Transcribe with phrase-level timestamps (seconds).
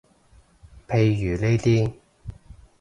[0.87, 1.93] 譬如呢啲